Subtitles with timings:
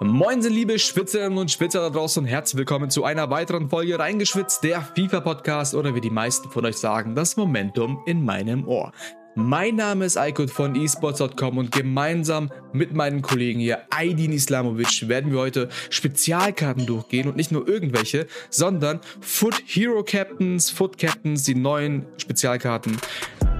[0.00, 4.64] Moin, liebe Schwitzerinnen und Schwitzer da draußen und herzlich willkommen zu einer weiteren Folge Reingeschwitzt,
[4.64, 8.92] der FIFA-Podcast oder wie die meisten von euch sagen, das Momentum in meinem Ohr.
[9.36, 15.30] Mein Name ist Aykut von esports.com und gemeinsam mit meinen Kollegen hier, Aydin Islamovic, werden
[15.30, 21.54] wir heute Spezialkarten durchgehen und nicht nur irgendwelche, sondern Foot Hero Captains, Foot Captains, die
[21.54, 22.96] neuen Spezialkarten.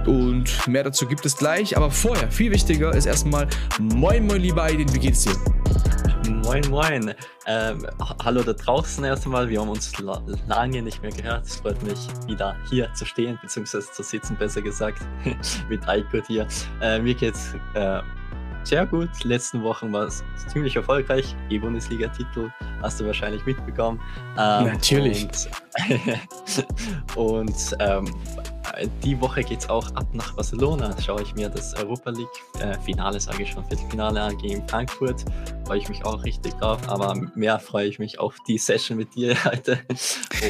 [0.07, 3.49] Und mehr dazu gibt es gleich, aber vorher, viel wichtiger ist erstmal
[3.79, 5.64] Moin Moin lieber Aydin, wie geht's dir?
[6.45, 7.15] Moin, moin.
[7.47, 7.87] Ähm,
[8.23, 9.49] hallo da draußen erstmal.
[9.49, 11.47] Wir haben uns la lange nicht mehr gehört.
[11.47, 14.99] Es freut mich, wieder hier zu stehen, beziehungsweise zu sitzen, besser gesagt,
[15.71, 16.47] mit Aykut hier.
[16.83, 18.03] Äh, mir geht's äh,
[18.63, 19.09] sehr gut.
[19.25, 21.35] Letzten Wochen war es ziemlich erfolgreich.
[21.49, 22.51] E-Bundesliga-Titel
[22.83, 23.99] hast du wahrscheinlich mitbekommen.
[24.39, 25.27] Ähm, Natürlich.
[27.17, 28.05] Und, und ähm,
[29.03, 30.95] die Woche geht es auch ab nach Barcelona.
[31.05, 32.29] Schaue ich mir das Europa League
[32.61, 35.25] äh, Finale, sage ich schon, Viertelfinale an gegen Frankfurt.
[35.67, 36.79] Freue ich mich auch richtig drauf.
[36.87, 39.79] Aber mehr freue ich mich auf die Session mit dir heute.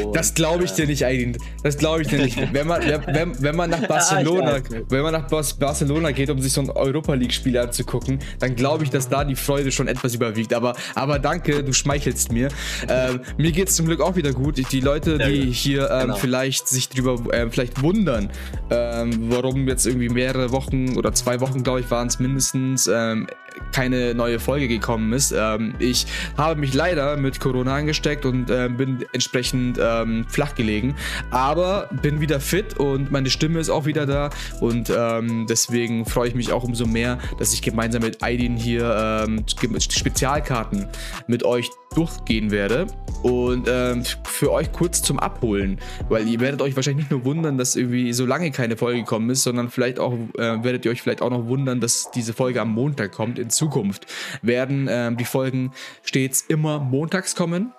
[0.04, 1.36] Und, das glaube ich äh, dir nicht, Aydin.
[1.62, 2.36] Das glaube ich dir nicht.
[2.52, 6.60] wenn, man, wenn, wenn man nach Barcelona, wenn man nach Barcelona geht, um sich so
[6.60, 10.54] ein Europa League Spiel anzugucken, dann glaube ich, dass da die Freude schon etwas überwiegt.
[10.54, 12.48] Aber, aber danke, du schmeichelst mir.
[12.88, 14.54] Ähm, mir geht es zum Glück auch wieder gut.
[14.70, 16.16] Die Leute, die hier ähm, genau.
[16.16, 18.28] vielleicht sich drüber äh, vielleicht wundern wundern,
[18.70, 23.26] ähm, warum jetzt irgendwie mehrere Wochen oder zwei Wochen, glaube ich, waren es mindestens, ähm,
[23.72, 25.32] keine neue Folge gekommen ist.
[25.36, 30.94] Ähm, ich habe mich leider mit Corona angesteckt und äh, bin entsprechend ähm, flach gelegen,
[31.30, 36.28] aber bin wieder fit und meine Stimme ist auch wieder da und ähm, deswegen freue
[36.28, 40.86] ich mich auch umso mehr, dass ich gemeinsam mit Aidin hier ähm, Spezialkarten
[41.26, 42.86] mit euch durchgehen werde
[43.22, 47.56] und ähm, für euch kurz zum Abholen, weil ihr werdet euch wahrscheinlich nicht nur wundern,
[47.56, 51.00] dass irgendwie so lange keine Folge gekommen ist, sondern vielleicht auch äh, werdet ihr euch
[51.00, 53.38] vielleicht auch noch wundern, dass diese Folge am Montag kommt.
[53.44, 54.06] In Zukunft
[54.40, 57.74] werden ähm, die Folgen stets immer montags kommen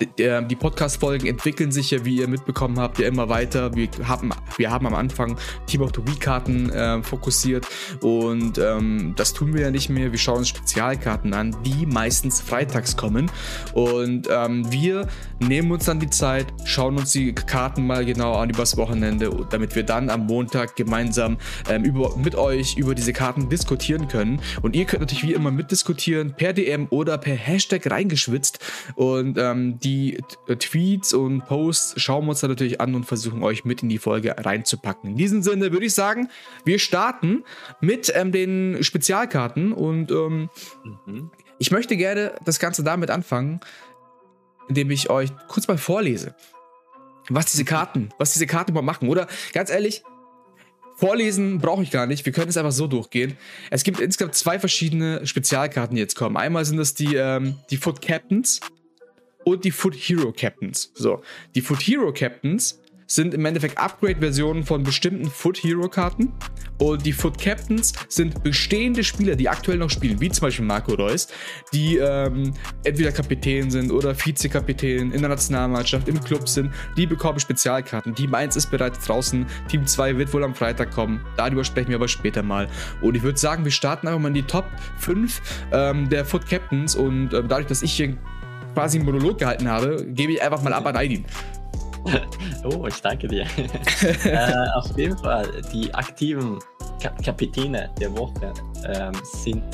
[0.00, 3.74] die Podcast-Folgen entwickeln sich ja, wie ihr mitbekommen habt, ja immer weiter.
[3.74, 7.66] Wir haben, wir haben am Anfang Team of the Week-Karten äh, fokussiert
[8.00, 10.10] und ähm, das tun wir ja nicht mehr.
[10.10, 13.30] Wir schauen uns Spezialkarten an, die meistens freitags kommen.
[13.74, 15.06] Und ähm, wir
[15.38, 19.74] nehmen uns dann die Zeit, schauen uns die Karten mal genau an übers Wochenende, damit
[19.74, 21.36] wir dann am Montag gemeinsam
[21.68, 24.40] ähm, über, mit euch über diese Karten diskutieren können.
[24.62, 28.60] Und ihr könnt natürlich wie immer mitdiskutieren per DM oder per Hashtag reingeschwitzt.
[28.94, 33.04] Und ähm, die die äh, Tweets und Posts schauen wir uns dann natürlich an und
[33.04, 35.10] versuchen euch mit in die Folge reinzupacken.
[35.10, 36.28] In diesem Sinne würde ich sagen,
[36.64, 37.44] wir starten
[37.80, 40.48] mit ähm, den Spezialkarten und ähm,
[41.06, 41.30] mhm.
[41.58, 43.60] ich möchte gerne das Ganze damit anfangen,
[44.68, 46.34] indem ich euch kurz mal vorlese,
[47.28, 49.08] was diese Karten, was diese Karten überhaupt machen.
[49.08, 50.04] Oder ganz ehrlich,
[50.94, 52.26] Vorlesen brauche ich gar nicht.
[52.26, 53.38] Wir können es einfach so durchgehen.
[53.70, 56.36] Es gibt insgesamt zwei verschiedene Spezialkarten, die jetzt kommen.
[56.36, 58.60] Einmal sind das die, ähm, die Foot Captains
[59.50, 60.92] und die Foot Hero Captains.
[60.94, 61.22] So,
[61.54, 62.80] die Foot Hero Captains
[63.10, 66.32] sind im Endeffekt Upgrade-Versionen von bestimmten Foot Hero Karten
[66.78, 70.94] und die Foot Captains sind bestehende Spieler, die aktuell noch spielen, wie zum Beispiel Marco
[70.94, 71.26] Reus,
[71.72, 77.40] die ähm, entweder Kapitän sind oder Vizekapitän in der Nationalmannschaft, im Club sind, die bekommen
[77.40, 78.14] Spezialkarten.
[78.14, 81.96] Team 1 ist bereits draußen, Team 2 wird wohl am Freitag kommen, darüber sprechen wir
[81.96, 82.68] aber später mal.
[83.02, 84.66] Und ich würde sagen, wir starten einfach mal in die Top
[84.98, 88.16] 5 ähm, der Foot Captains und ähm, dadurch, dass ich hier
[88.74, 91.24] quasi einen Monolog gehalten habe, gebe ich einfach mal ab an Aidin.
[92.64, 93.44] Oh, ich danke dir.
[94.24, 96.58] äh, auf jeden Fall, die aktiven
[97.00, 98.52] Kap Kapitäne der Woche
[98.86, 99.64] ähm, sind,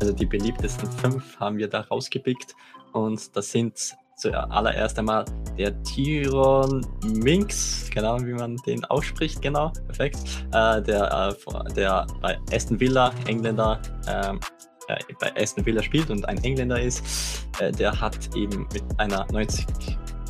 [0.00, 2.54] also die beliebtesten fünf haben wir da rausgepickt.
[2.92, 5.24] Und das sind zuallererst einmal
[5.58, 10.18] der Tyron Minx, genau wie man den ausspricht, genau, perfekt.
[10.52, 14.38] Äh, der, äh, der bei Aston Villa, Engländer, ähm,
[14.98, 19.26] äh, bei Aston Villa spielt und ein Engländer ist, äh, der hat eben mit einer
[19.32, 19.66] 90,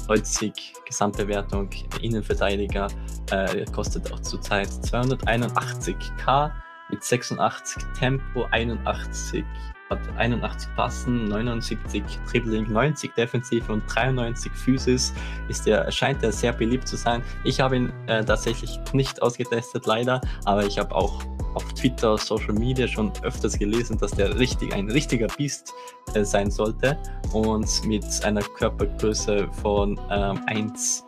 [0.08, 2.88] 90 Gesamtbewertung Innenverteidiger,
[3.30, 6.52] äh, kostet auch zurzeit 281k
[6.90, 9.44] mit 86 Tempo, 81
[9.90, 15.12] hat 81 Passen, 79 Dribbling, 90 Defensive und 93 Physis.
[15.48, 17.22] Ist der, scheint er sehr beliebt zu sein.
[17.44, 21.22] Ich habe ihn äh, tatsächlich nicht ausgetestet, leider, aber ich habe auch
[21.54, 25.72] auf Twitter, Social Media schon öfters gelesen, dass der richtig ein richtiger Biest
[26.14, 26.98] äh, sein sollte
[27.32, 31.04] und mit einer Körpergröße von ähm, 1,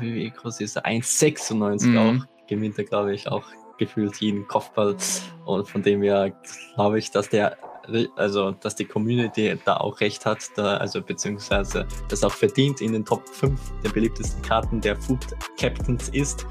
[0.00, 0.84] wie groß ist er?
[0.84, 1.98] 1,96 mhm.
[1.98, 3.44] auch gewinnt er, glaube ich, auch
[3.78, 4.96] gefühlt jeden Kopfball
[5.46, 6.32] und von dem her
[6.74, 7.56] glaube ich, dass der
[8.16, 12.92] also dass die Community da auch recht hat, da, also beziehungsweise das auch verdient in
[12.92, 15.26] den Top 5 der beliebtesten Karten der Food
[15.58, 16.46] Captains ist.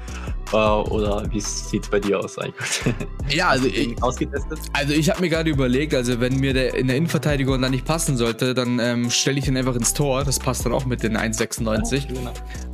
[0.52, 2.94] Äh, oder wie sieht es bei dir aus, eigentlich?
[3.28, 4.58] Ja, also ich, ausgetestet?
[4.72, 7.84] Also ich habe mir gerade überlegt, also wenn mir der in der Innenverteidigung dann nicht
[7.84, 10.24] passen sollte, dann ähm, stelle ich ihn einfach ins Tor.
[10.24, 12.06] Das passt dann auch mit den 1,96.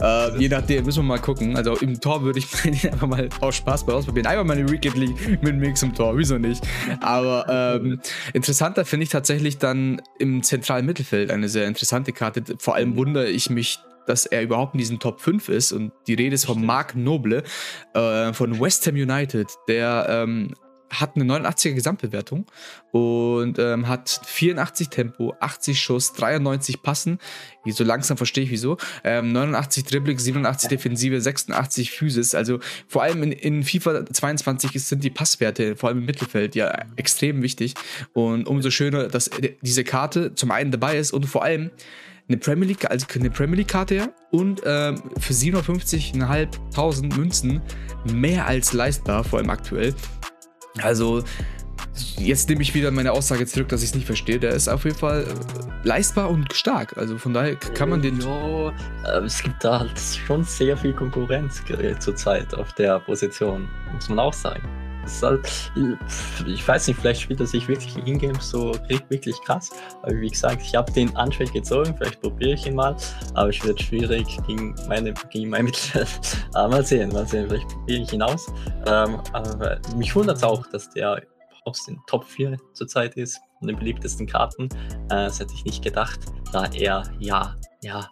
[0.00, 1.56] Ja, äh, je nachdem, müssen wir mal gucken.
[1.56, 4.26] Also im Tor würde ich einfach mal aus Spaß bei ausprobieren.
[4.26, 6.66] Einfach mal eine Weekend League mit Mix im Tor, wieso nicht?
[7.00, 8.00] Aber ähm,
[8.56, 12.42] interessanter finde ich tatsächlich dann im zentralen Mittelfeld eine sehr interessante Karte.
[12.58, 15.72] Vor allem wundere ich mich dass er überhaupt in diesen Top 5 ist.
[15.72, 17.42] Und die Rede ist von Mark Noble
[17.92, 20.54] äh, von West Ham United, der ähm,
[20.90, 22.46] hat eine 89er Gesamtbewertung
[22.92, 27.18] und ähm, hat 84 Tempo, 80 Schuss, 93 Passen.
[27.66, 28.76] So langsam verstehe ich wieso.
[29.04, 32.34] Ähm, 89 Dribbling, 87 Defensive, 86 Physis.
[32.34, 36.72] Also vor allem in, in FIFA 22 sind die Passwerte, vor allem im Mittelfeld, ja
[36.96, 37.74] extrem wichtig.
[38.12, 39.30] Und umso schöner, dass
[39.62, 41.70] diese Karte zum einen dabei ist und vor allem
[42.28, 47.62] eine Premier League, also eine Premier League Karte her und ähm, für 750.500 Münzen
[48.12, 49.94] mehr als leistbar, vor allem aktuell.
[50.82, 51.22] Also
[52.18, 54.38] jetzt nehme ich wieder meine Aussage zurück, dass ich es nicht verstehe.
[54.38, 56.96] Der ist auf jeden Fall äh, leistbar und stark.
[56.96, 58.20] Also von daher kann man den.
[58.20, 58.72] Ja,
[59.24, 61.62] es gibt da halt schon sehr viel Konkurrenz
[62.00, 64.85] zurzeit auf der Position, muss man auch sagen
[65.22, 65.72] halt,
[66.46, 69.70] ich weiß nicht, vielleicht spielt er sich wirklich in Ingames so wirklich krass.
[70.02, 72.96] Aber wie gesagt, ich habe den Anschlag gezogen, vielleicht probiere ich ihn mal,
[73.34, 76.06] aber es wird schwierig gegen meine gegen mein Mittel.
[76.54, 78.46] mal sehen, mal sehen, vielleicht probiere ich ihn aus.
[78.86, 81.22] Ähm, aber mich wundert es auch, dass der
[81.64, 84.68] aus den Top 4 zurzeit ist, von den beliebtesten Karten.
[85.06, 86.20] Äh, das hätte ich nicht gedacht,
[86.52, 88.08] da er ja, ja,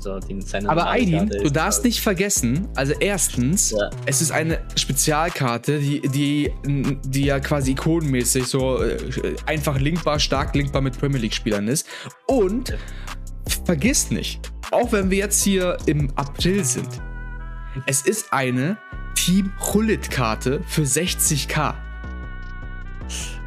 [0.00, 0.18] so
[0.66, 3.90] Aber Aidin, du darfst nicht vergessen, also erstens, ja.
[4.06, 6.52] es ist eine Spezialkarte, die, die,
[7.04, 8.96] die ja quasi ikonenmäßig so äh,
[9.46, 11.86] einfach linkbar, stark linkbar mit Premier League-Spielern ist.
[12.26, 12.76] Und
[13.64, 16.88] vergiss nicht, auch wenn wir jetzt hier im April sind,
[17.86, 18.78] es ist eine
[19.14, 21.74] Team Hullit-Karte für 60k.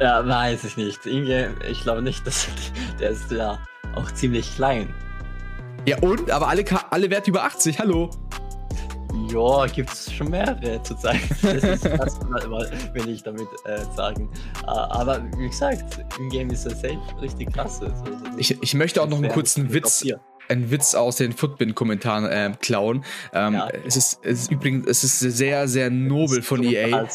[0.00, 1.06] Ja, weiß ich nicht.
[1.06, 2.48] Ich glaube nicht, dass
[3.00, 3.58] der ist ja
[3.94, 4.92] auch ziemlich klein.
[5.86, 6.30] Ja und?
[6.30, 8.10] Aber alle, alle Werte über 80, hallo.
[9.28, 11.20] Ja, gibt es schon mehrere zu zeigen.
[11.42, 12.20] Das ist das
[12.94, 14.30] will ich damit äh, sagen.
[14.64, 17.82] Uh, aber wie gesagt, im Game ist er safe richtig krass.
[17.82, 18.04] Also,
[18.36, 20.04] ich, ich möchte auch noch einen kurzen Witz,
[20.48, 23.04] einen Witz aus den Footbin-Kommentaren äh, klauen.
[23.32, 23.68] Ähm, ja.
[23.84, 27.06] es, ist, es ist übrigens, es ist sehr, sehr nobel von EA.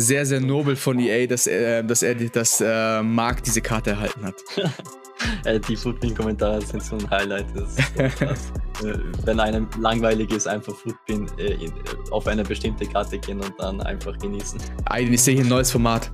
[0.00, 4.24] Sehr, sehr nobel von EA, dass, äh, dass er das äh, Mark diese Karte erhalten
[4.24, 4.34] hat.
[5.44, 7.44] äh, die Foodbin-Kommentare sind so ein Highlight.
[7.54, 8.02] So
[8.88, 11.70] äh, wenn einem langweilig ist, einfach Foodbin äh, in,
[12.12, 14.58] auf eine bestimmte Karte gehen und dann einfach genießen.
[14.86, 16.10] Aiden, ich sehe hier ein neues Format.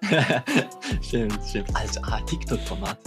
[1.02, 1.68] stimmt, stimmt.
[1.74, 2.98] Also, ah, TikTok-Format.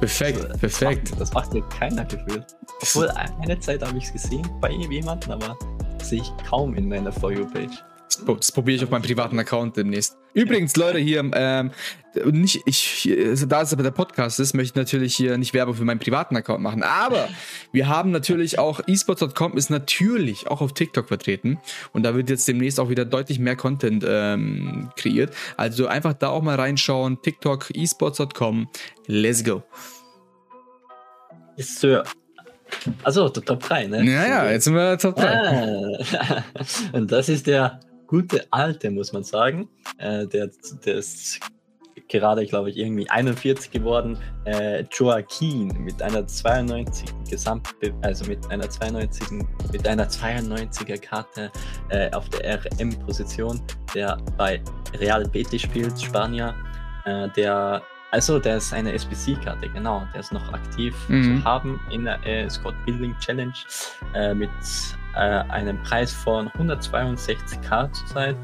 [0.00, 1.10] Perfekt, also, perfekt.
[1.10, 2.46] Macht, das macht mir keiner gefühlt.
[2.80, 5.58] Obwohl, eine Zeit habe ich es gesehen bei jemandem, aber
[6.02, 7.84] sehe ich kaum in meiner For You-Page.
[8.18, 10.16] Das probiere ich auf meinem privaten Account demnächst.
[10.34, 11.70] Übrigens, Leute, hier, ähm,
[12.24, 13.10] nicht, ich,
[13.46, 16.36] da es aber der Podcast ist, möchte ich natürlich hier nicht Werbung für meinen privaten
[16.36, 16.82] Account machen.
[16.82, 17.28] Aber
[17.70, 21.58] wir haben natürlich auch, esports.com ist natürlich auch auf TikTok vertreten.
[21.92, 25.34] Und da wird jetzt demnächst auch wieder deutlich mehr Content ähm, kreiert.
[25.56, 27.20] Also einfach da auch mal reinschauen.
[27.22, 28.68] TikTok, esports.com.
[29.06, 29.62] Let's go.
[31.56, 32.04] Yes, Sir.
[33.02, 34.04] Also, der Top 3, ne?
[34.04, 35.28] Ja, ja, jetzt sind wir Top 3.
[35.28, 36.44] Ah.
[36.92, 37.80] Und das ist der
[38.12, 39.70] gute Alte, muss man sagen.
[39.96, 40.50] Äh, der,
[40.84, 41.40] der ist
[42.08, 44.18] gerade, glaube ich, irgendwie 41 geworden.
[44.44, 49.30] Äh, Joaquin mit einer 92 Gesamtbe also mit einer 92
[49.72, 51.50] mit einer 92er Karte
[51.88, 53.62] äh, auf der RM-Position,
[53.94, 54.62] der bei
[54.98, 56.54] Real Betis spielt, Spanier,
[57.06, 60.06] äh, der also, der ist eine SBC-Karte, genau.
[60.12, 61.38] Der ist noch aktiv mhm.
[61.38, 63.54] zu haben in der äh, Scott Building Challenge
[64.14, 64.50] äh, mit
[65.14, 68.36] äh, einem Preis von 162k zurzeit.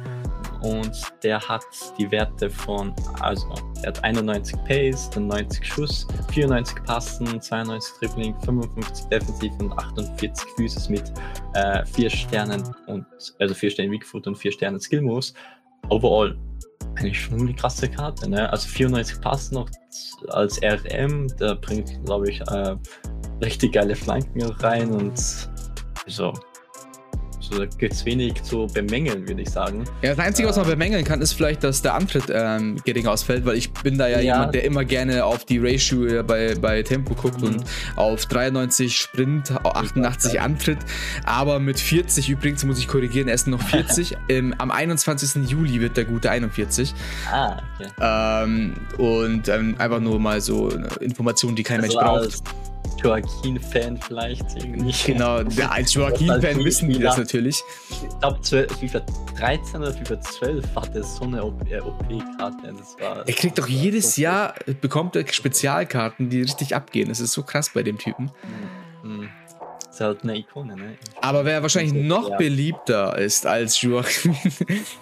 [0.62, 0.90] Und
[1.22, 1.64] der hat
[1.98, 3.46] die Werte von, also,
[3.82, 10.48] er hat 91 Pace, dann 90 Schuss, 94 Passen, 92 Dribbling, 55 Defensiv und 48
[10.56, 11.12] Physis mit
[11.54, 13.06] äh, 4 Sternen und,
[13.38, 15.32] also 4 Sterne Weakfoot und 4 Sternen Skill Moves.
[15.90, 16.37] Overall
[16.98, 18.28] eigentlich schon eine krasse Karte.
[18.28, 18.50] Ne?
[18.50, 19.68] Also 94 Pass noch
[20.28, 22.76] als RM, der bringt, glaube ich, äh,
[23.42, 25.48] richtig geile Flanken rein und so.
[26.06, 26.32] also,
[27.57, 29.85] da gibt es wenig zu bemängeln, würde ich sagen.
[30.02, 33.45] Ja, das Einzige, was man bemängeln kann, ist vielleicht, dass der Antritt ähm, gering ausfällt,
[33.45, 36.83] weil ich bin da ja, ja, jemand, der immer gerne auf die Ratio bei, bei
[36.83, 37.49] Tempo guckt mhm.
[37.49, 37.64] und
[37.97, 40.78] auf 93 Sprint, 88 Antritt,
[41.25, 44.17] aber mit 40 übrigens, muss ich korrigieren, erst noch 40.
[44.28, 45.49] ähm, am 21.
[45.49, 46.95] Juli wird der gute 41.
[47.31, 47.90] Ah, okay.
[48.00, 52.67] Ähm, und ähm, einfach nur mal so eine Information, die kein also Mensch braucht.
[53.02, 55.12] Joaquin-Fan vielleicht irgendwie.
[55.12, 57.62] Genau, der, als Joaquin-Fan wissen die das natürlich.
[57.90, 59.00] Ich glaube, FIFA
[59.38, 62.75] 13 oder FIFA 12 hatte so eine OP-Karte.
[63.26, 67.09] Er kriegt doch jedes so Jahr, bekommt er Spezialkarten, die richtig abgehen.
[67.09, 68.31] Das ist so krass bei dem Typen.
[69.02, 69.28] Mhm.
[69.99, 70.97] Ist halt eine Ikone, ne?
[71.23, 72.37] Aber wer wahrscheinlich noch ja.
[72.37, 74.37] beliebter ist als Joachim,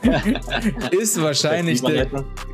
[0.90, 2.06] ist wahrscheinlich der,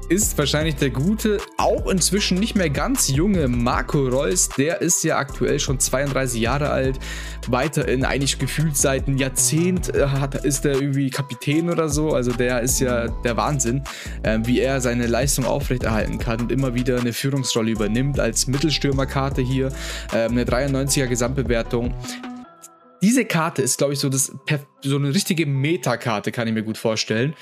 [0.08, 4.48] ist wahrscheinlich der gute, auch inzwischen nicht mehr ganz junge Marco Reus.
[4.48, 6.98] Der ist ja aktuell schon 32 Jahre alt,
[7.46, 12.10] weiter in eigentlich gefühlt seit einem Jahrzehnt äh, hat, ist er irgendwie Kapitän oder so.
[12.10, 13.84] Also der ist ja der Wahnsinn,
[14.24, 19.42] äh, wie er seine Leistung aufrechterhalten kann und immer wieder eine Führungsrolle übernimmt als Mittelstürmerkarte
[19.42, 19.68] hier,
[20.12, 21.94] äh, eine 93er Gesamtbewertung
[23.02, 24.32] diese Karte ist, glaube ich, so, das,
[24.82, 27.34] so eine richtige Metakarte, kann ich mir gut vorstellen.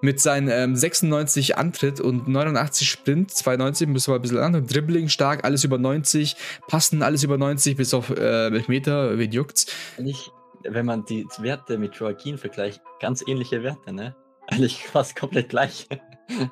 [0.00, 5.08] Mit seinen ähm, 96 Antritt und 89 Sprint, 92 müssen wir ein bisschen an, Dribbling
[5.08, 6.36] stark, alles über 90,
[6.68, 9.66] passen alles über 90 bis auf äh, Meter, wen juckt's?
[9.98, 10.30] Nicht,
[10.62, 14.14] wenn man die Werte mit Joaquin vergleicht, ganz ähnliche Werte, ne?
[14.46, 15.88] Eigentlich fast komplett gleich.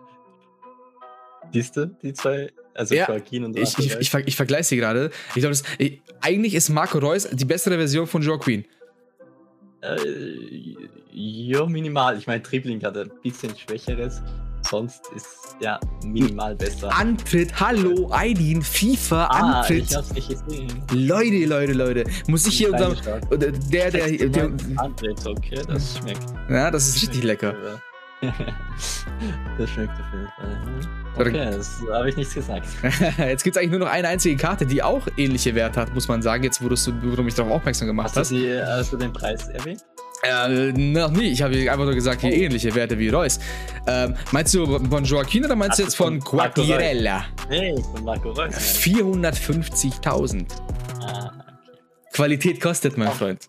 [1.52, 5.10] Siehst du, die zwei also ja, Joaquin und ich, ich, ich, ich vergleiche sie gerade.
[5.34, 5.56] Ich glaube,
[6.20, 8.64] eigentlich ist Marco Reus die bessere Version von Joaquin.
[9.82, 9.96] Äh,
[11.12, 12.18] ja, minimal.
[12.18, 14.22] Ich meine, Dribbling hat ein bisschen schwächeres.
[14.68, 16.92] Sonst ist ja minimal besser.
[16.92, 19.90] Antritt, hallo, Aidin, FIFA, ah, Antritt.
[19.90, 20.82] Ich hab's nicht gesehen.
[20.92, 22.04] Leute, Leute, Leute.
[22.26, 22.96] Muss ich hier unserem.
[23.30, 24.52] Der, der, der, der.
[24.76, 26.24] Antritt, okay, das schmeckt.
[26.50, 27.54] Ja, das ist richtig lecker.
[29.58, 31.26] das schmeckt auf jeden Fall.
[31.26, 32.66] Okay, das habe ich nichts gesagt.
[33.18, 36.08] jetzt gibt es eigentlich nur noch eine einzige Karte, die auch ähnliche Werte hat, muss
[36.08, 38.16] man sagen, jetzt wo, wo du mich darauf aufmerksam gemacht hast.
[38.16, 39.82] Hast du, die, hast du den Preis erwähnt?
[40.22, 41.28] Äh, noch nie.
[41.28, 42.28] Ich habe einfach nur gesagt, oh.
[42.28, 43.38] ähnliche Werte wie Reus.
[43.86, 47.24] Ähm, meinst du von Joaquin oder meinst Ach, du jetzt von Quagliarella?
[47.48, 48.54] Nee, von Marco Reus.
[48.54, 50.46] 450.000.
[51.00, 51.78] Ah, okay.
[52.12, 53.12] Qualität kostet, mein.
[53.12, 53.48] Freund.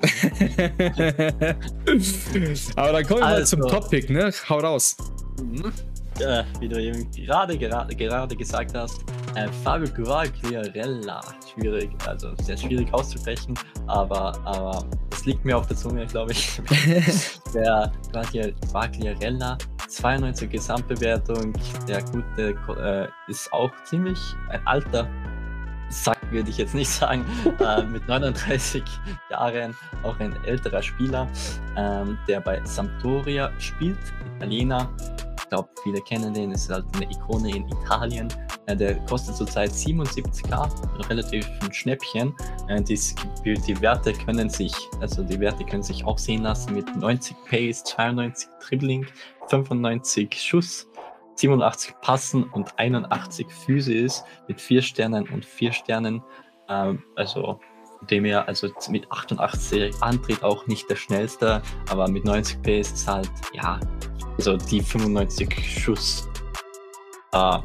[2.76, 3.56] Aber dann kommen wir also.
[3.56, 3.80] mal zum.
[3.80, 4.30] Topic, ne?
[4.48, 4.96] Hau raus.
[5.42, 5.72] Mhm
[6.20, 11.20] äh, wie du eben gerade, gerade, gerade gesagt hast, äh, Fabio Guagliarella.
[11.52, 13.54] Schwierig, also sehr schwierig auszusprechen,
[13.86, 16.60] aber, aber es liegt mir auf der Zunge, glaube ich.
[17.54, 21.52] der Guagliarella, 92 Gesamtbewertung,
[21.86, 24.18] der gute äh, ist auch ziemlich
[24.50, 25.08] ein alter
[25.90, 27.24] Sack, würde ich jetzt nicht sagen,
[27.60, 28.82] äh, mit 39
[29.30, 31.26] Jahren, auch ein älterer Spieler,
[31.76, 33.98] ähm, der bei Sampdoria spielt,
[34.36, 34.88] Italiener,
[35.48, 38.28] ich glaube, viele kennen den, ist halt eine Ikone in Italien.
[38.66, 42.34] Äh, der kostet zurzeit 77k, relativ ein Schnäppchen.
[42.68, 42.98] Äh, die,
[43.44, 47.82] die, Werte können sich, also die Werte können sich auch sehen lassen mit 90 Pace,
[47.84, 49.06] 92 Dribbling,
[49.48, 50.86] 95 Schuss,
[51.38, 56.22] 87 Passen und 81 Physis mit 4 Sternen und 4 Sternen.
[56.68, 57.60] Ähm, also
[58.10, 63.08] dem er also mit 88 antritt, auch nicht der schnellste, aber mit 90 Pace ist
[63.08, 63.80] halt, ja,
[64.36, 66.28] also die 95 Schuss,
[67.32, 67.58] äh,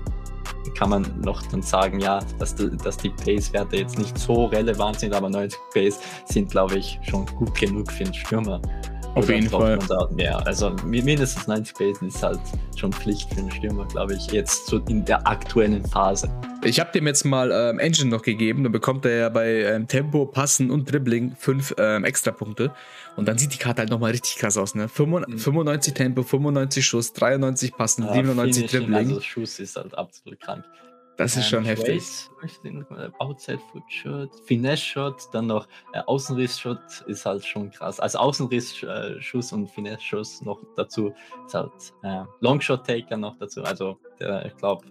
[0.76, 5.14] kann man noch dann sagen, ja, dass, dass die Pace-Werte jetzt nicht so relevant sind,
[5.14, 8.62] aber 90 Pace sind, glaube ich, schon gut genug für einen Stürmer.
[9.16, 9.78] Auf jeden Fall.
[10.18, 12.40] Ja, also mindestens 90 Pace ist halt
[12.76, 16.30] schon Pflicht für einen Stürmer, glaube ich, jetzt so in der aktuellen Phase.
[16.64, 19.88] Ich habe dem jetzt mal ähm, Engine noch gegeben, dann bekommt er ja bei ähm,
[19.88, 22.72] Tempo, Passen und Dribbling 5 ähm, extra Punkte.
[23.16, 24.88] Und dann sieht die Karte halt nochmal richtig krass aus, ne?
[24.88, 25.96] 95, mhm.
[25.96, 28.96] Tempo, 95 Schuss, 93 Passen, ja, 97 Dribbling.
[28.96, 30.64] Also Schuss ist halt absolut krank.
[31.18, 32.04] Das ist schon heftig.
[32.64, 38.00] Äh, Outside Foot Shot, Finesse Shot, dann noch äh, Außenriss Shot ist halt schon krass.
[38.00, 41.14] Also Außenriss äh, Schuss und Finesse Schuss noch dazu
[41.46, 41.72] ist halt
[42.04, 43.64] äh, Longshot Taker noch dazu.
[43.64, 44.86] Also der, ich glaube,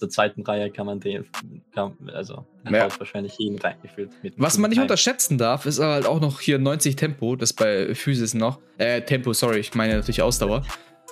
[0.00, 1.26] der zweiten Reihe kann man den,
[1.74, 2.88] kann, also ja.
[2.98, 4.12] wahrscheinlich jeden reingeführt.
[4.36, 4.84] Was man nicht rein.
[4.84, 8.58] unterschätzen darf, ist halt auch noch hier 90 Tempo, das bei Physis noch.
[8.78, 10.62] Äh, Tempo, sorry, ich meine natürlich Ausdauer.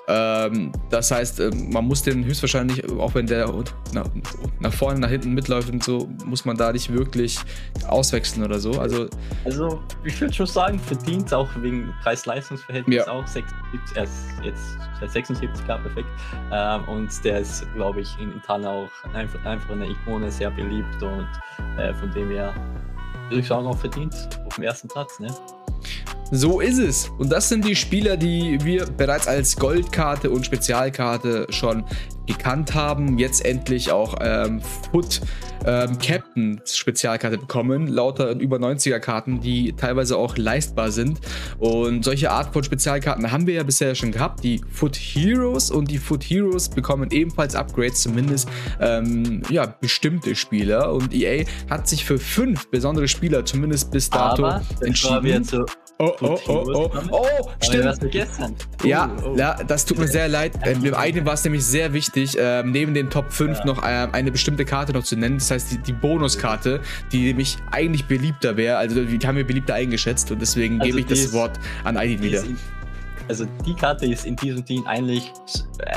[0.08, 3.52] Ähm, das heißt, äh, man muss den höchstwahrscheinlich, auch wenn der
[3.92, 4.06] nach,
[4.58, 7.38] nach vorne, nach hinten mitläuft und so, muss man da nicht wirklich
[7.86, 8.80] auswechseln oder so.
[8.80, 9.08] Also,
[9.44, 13.12] also ich würde schon sagen, verdient auch wegen Preis-Leistungs-Verhältnis ja.
[13.12, 14.12] auch 76, er ist
[14.42, 16.08] jetzt 76 Grad perfekt.
[16.52, 21.02] Ähm, und der ist, glaube ich, in Italien auch einfach, einfach eine Ikone, sehr beliebt
[21.02, 21.28] und
[21.76, 22.54] äh, von dem her
[23.28, 24.14] würde ich sagen, auch verdient
[24.46, 25.20] auf dem ersten Platz.
[25.20, 25.28] Ne?
[26.30, 27.10] So ist es.
[27.18, 31.84] Und das sind die Spieler, die wir bereits als Goldkarte und Spezialkarte schon
[32.26, 33.18] gekannt haben.
[33.18, 35.22] Jetzt endlich auch ähm, Foot
[35.66, 37.86] ähm, Captain Spezialkarte bekommen.
[37.86, 41.20] Lauter über 90er Karten, die teilweise auch leistbar sind.
[41.58, 44.44] Und solche Art von Spezialkarten haben wir ja bisher schon gehabt.
[44.44, 48.48] Die Foot Heroes und die Foot Heroes bekommen ebenfalls Upgrades, zumindest
[48.80, 50.92] ähm, ja, bestimmte Spieler.
[50.92, 55.46] Und EA hat sich für fünf besondere Spieler, zumindest bis dato, Aber entschieden.
[56.00, 57.98] Oh, oh, oh, oh, oh, stimmt.
[58.84, 59.36] Ja, oh, oh.
[59.36, 60.52] ja, das tut mir sehr leid.
[60.62, 63.64] Ähm, dem einen war es nämlich sehr wichtig, ähm, neben den Top 5 ja.
[63.66, 65.40] noch ähm, eine bestimmte Karte noch zu nennen.
[65.48, 68.76] Das heißt, die, die Bonuskarte, die nämlich eigentlich beliebter wäre.
[68.76, 71.96] Also, die haben wir beliebter eingeschätzt und deswegen also gebe ich das ist, Wort an
[71.96, 72.42] Aidin wieder.
[73.28, 75.32] Also die Karte ist in diesem Team eigentlich,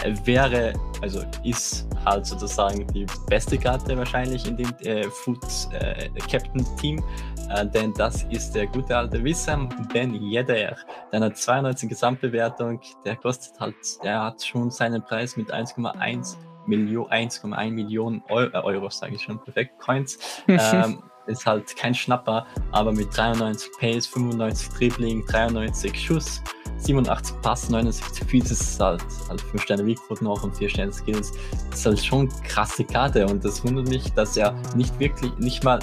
[0.03, 5.39] äh, wäre, also ist halt sozusagen die beste Karte wahrscheinlich in dem äh, Food
[5.71, 7.01] äh, Captain Team,
[7.49, 10.75] äh, denn das ist der gute alte Wissam Ben Yedder.
[11.13, 17.07] Der hat 92 Gesamtbewertung, der kostet halt, der hat schon seinen Preis mit 1,1 Million,
[17.09, 20.17] 1,1 Millionen Euro, äh, Euro sage ich schon, perfekt, Coins.
[20.47, 26.41] ähm, ist halt kein Schnapper, aber mit 93 Pace, 95 Dribbling, 93 Schuss,
[26.77, 31.31] 87 Pass, 69 Feeds ist halt, halt 5 Sterne Weakfoot noch und 4 Sterne Skills.
[31.69, 35.63] Das ist halt schon krasse Karte und das wundert mich, dass er nicht wirklich, nicht
[35.63, 35.79] mal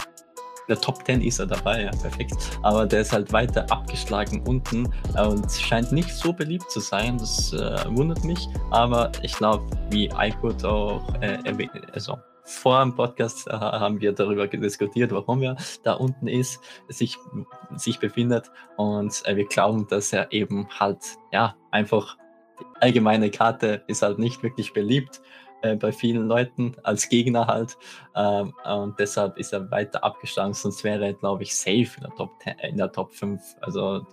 [0.69, 2.35] der Top 10 ist er dabei, ja, perfekt.
[2.63, 7.19] Aber der ist halt weiter abgeschlagen unten und scheint nicht so beliebt zu sein.
[7.19, 8.49] Das äh, wundert mich.
[8.71, 11.39] Aber ich glaube, wie Aykut auch äh,
[11.93, 17.17] also vor dem Podcast äh, haben wir darüber diskutiert, warum er da unten ist, sich,
[17.77, 18.51] sich befindet.
[18.77, 20.99] Und äh, wir glauben, dass er eben halt,
[21.33, 22.17] ja, einfach
[22.59, 25.21] die allgemeine Karte ist halt nicht wirklich beliebt
[25.63, 27.77] äh, bei vielen Leuten als Gegner halt.
[28.15, 32.15] Ähm, und deshalb ist er weiter abgeschlagen, sonst wäre er, glaube ich, safe in der
[32.17, 33.41] Top 10, in der Top 5.
[33.61, 34.07] Also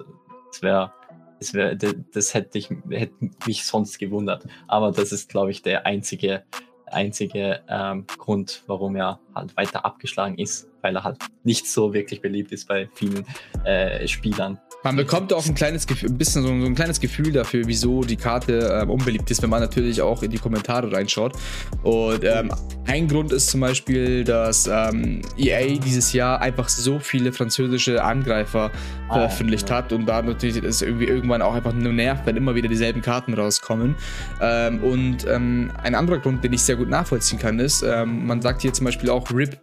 [0.51, 0.93] das wäre
[1.39, 3.13] das, wär, das hätte, ich, hätte
[3.45, 4.45] mich sonst gewundert.
[4.67, 6.43] Aber das ist, glaube ich, der einzige
[6.87, 12.21] einzige ähm, Grund, warum er halt weiter abgeschlagen ist, weil er halt nicht so wirklich
[12.21, 13.25] beliebt ist bei vielen
[13.63, 14.59] äh, Spielern.
[14.85, 18.03] Man bekommt auch ein kleines Gefühl, ein bisschen so, so ein kleines Gefühl dafür, wieso
[18.03, 21.33] die Karte ähm, unbeliebt ist, wenn man natürlich auch in die Kommentare reinschaut.
[21.81, 22.51] Und ähm,
[22.85, 28.71] ein Grund ist zum Beispiel, dass ähm, EA dieses Jahr einfach so viele französische Angreifer
[29.09, 29.77] ah, veröffentlicht ja.
[29.77, 33.01] hat und da natürlich ist irgendwie irgendwann auch einfach nur nervt, wenn immer wieder dieselben
[33.01, 33.95] Karten rauskommen.
[34.39, 38.39] Ähm, und ähm, ein anderer Grund, den ich sehr gut nachvollziehen kann, ist, ähm, man
[38.39, 39.57] sagt hier zum Beispiel auch RIP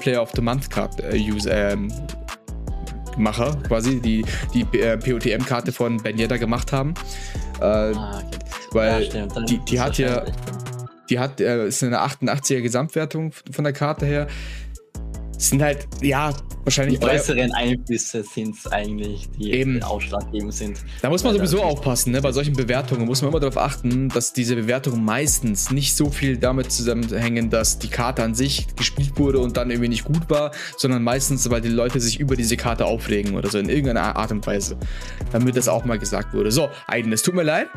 [0.00, 1.50] Player of the Month Card äh, Use,
[3.16, 4.24] Macher quasi, die
[4.54, 6.94] die äh, POTM-Karte von Benjeda gemacht haben.
[7.60, 8.38] Äh, ah, okay.
[8.72, 10.24] Weil ja, die, die hat ja,
[11.08, 14.26] die hat, äh, ist eine 88er Gesamtwertung von der Karte her
[15.38, 16.32] sind halt, ja,
[16.64, 16.98] wahrscheinlich.
[16.98, 20.78] Die äußeren Einflüsse sind es eigentlich, die eben ausschlaggebend sind.
[21.02, 22.22] Da muss man sowieso aufpassen, ne?
[22.22, 26.36] bei solchen Bewertungen muss man immer darauf achten, dass diese Bewertungen meistens nicht so viel
[26.36, 30.52] damit zusammenhängen, dass die Karte an sich gespielt wurde und dann irgendwie nicht gut war,
[30.76, 34.32] sondern meistens, weil die Leute sich über diese Karte aufregen oder so in irgendeiner Art
[34.32, 34.76] und Weise.
[35.32, 36.50] Damit das auch mal gesagt wurde.
[36.50, 37.68] So, Aiden, es tut mir leid.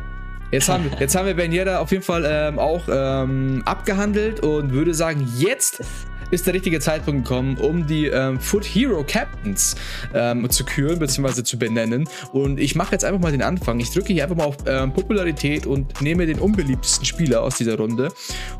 [0.52, 4.40] Jetzt haben, wir, jetzt haben wir Ben Yedda auf jeden Fall ähm, auch ähm, abgehandelt
[4.40, 5.80] und würde sagen, jetzt
[6.30, 9.76] ist der richtige Zeitpunkt gekommen, um die ähm, Foot Hero Captains
[10.14, 11.42] ähm, zu küren bzw.
[11.42, 12.08] zu benennen.
[12.32, 13.80] Und ich mache jetzt einfach mal den Anfang.
[13.80, 17.76] Ich drücke hier einfach mal auf ähm, Popularität und nehme den unbeliebtesten Spieler aus dieser
[17.76, 18.12] Runde.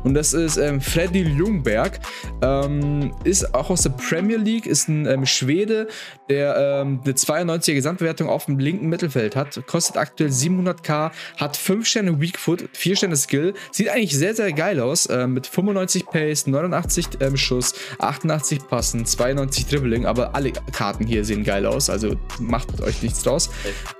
[0.03, 1.99] Und das ist ähm, Freddy Ljungberg.
[2.41, 5.87] Ähm, ist auch aus der Premier League, ist ein ähm, Schwede,
[6.29, 9.61] der eine 92er Gesamtbewertung auf dem linken Mittelfeld hat.
[9.67, 13.53] Kostet aktuell 700k, hat 5 Sterne Weak Foot, 4 Sterne Skill.
[13.71, 15.09] Sieht eigentlich sehr, sehr geil aus.
[15.27, 17.60] Mit 95 Pace, 89 Schuss.
[17.61, 23.01] Schuss, 88 Passen, 92 Dribbling, aber alle Karten hier sehen geil aus, also macht euch
[23.03, 23.49] nichts draus.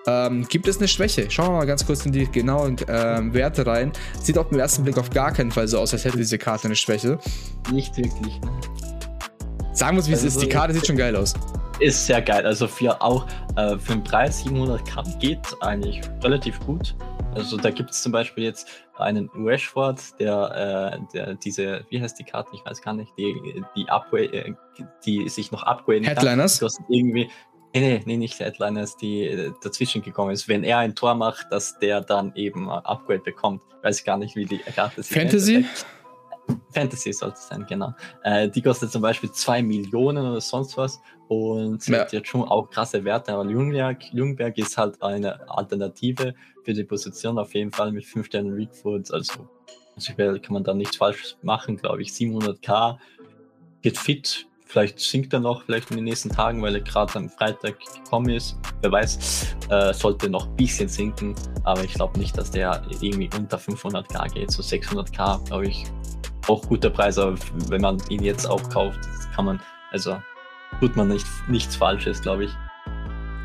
[0.08, 1.30] Ähm, gibt es eine Schwäche?
[1.30, 3.92] Schauen wir mal ganz kurz in die genauen ähm, Werte rein.
[4.22, 6.66] Sieht auf den ersten Blick auf gar keinen Fall so aus, als hätte diese Karte
[6.66, 7.20] eine Schwäche.
[7.72, 8.52] Nicht wirklich, ne?
[9.74, 10.46] Sagen wir es, wie es also, ist.
[10.46, 11.34] Die Karte sieht schon geil aus.
[11.80, 12.46] Ist sehr geil.
[12.46, 16.96] Also für auch äh, für den Preis 700k geht eigentlich relativ gut.
[17.36, 18.68] Also da gibt es zum Beispiel jetzt
[18.98, 23.64] einen Rashford, der, äh, der diese, wie heißt die Karte, ich weiß gar nicht, die,
[23.76, 24.54] die, Upgrade, äh,
[25.06, 26.60] die sich noch upgraden Headliners?
[26.60, 26.70] kann.
[26.90, 27.30] irgendwie,
[27.74, 30.48] nee, nee, nicht Headliners, die äh, dazwischen gekommen ist.
[30.50, 33.62] Wenn er ein Tor macht, dass der dann eben Upgrade bekommt.
[33.78, 35.66] Ich weiß gar nicht, wie die Karte sich Fantasy?
[36.74, 37.94] Fantasy sollte es sein, genau.
[38.24, 42.00] Äh, die kostet zum Beispiel 2 Millionen oder sonst was und ja.
[42.00, 46.84] hat jetzt schon auch krasse Werte, aber Jungberg, Jungberg ist halt eine Alternative für die
[46.84, 49.48] Position auf jeden Fall mit 5 Sternen Weakfoot, also
[49.94, 52.10] prinzipiell kann man da nichts falsch machen, glaube ich.
[52.10, 52.98] 700k,
[53.82, 57.30] geht fit, Vielleicht sinkt er noch, vielleicht in den nächsten Tagen, weil er gerade am
[57.30, 58.58] Freitag gekommen ist.
[58.80, 63.30] Wer weiß, äh, sollte noch ein bisschen sinken, aber ich glaube nicht, dass der irgendwie
[63.38, 64.50] unter 500k geht.
[64.52, 65.84] So 600k, glaube ich,
[66.48, 67.36] auch guter Preis, aber
[67.68, 69.00] wenn man ihn jetzt auch kauft,
[69.36, 70.18] kann man, also
[70.80, 72.58] tut man nicht, nichts Falsches, glaube ich.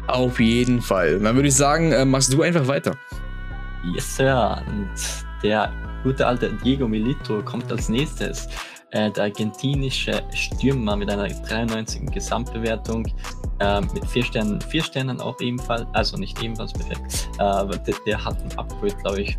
[0.07, 1.19] Auf jeden Fall.
[1.19, 2.93] Dann würde ich sagen, äh, machst du einfach weiter.
[3.95, 4.63] Yes, Sir.
[4.69, 4.91] Und
[5.43, 8.49] der gute alte Diego Milito kommt als nächstes.
[8.93, 13.05] Äh, der argentinische Stürmer mit einer 93 Gesamtbewertung,
[13.59, 18.25] äh, mit vier Sternen, vier Sternen auch ebenfalls, also nicht ebenfalls perfekt, äh, der, der,
[18.25, 19.37] hat ein Upgrade, glaube ich,